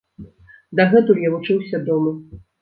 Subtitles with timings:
[0.79, 2.17] Дагэтуль я вучыўся дома.